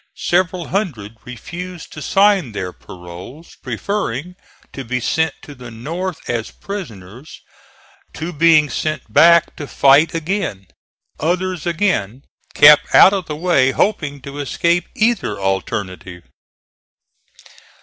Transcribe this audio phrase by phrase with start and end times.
[0.17, 4.33] Several hundred refused to sign their paroles, preferring
[4.73, 7.41] to be sent to the North as prisoners
[8.15, 10.65] to being sent back to fight again.
[11.19, 12.23] Others again
[12.55, 16.23] kept out of the way, hoping to escape either alternative.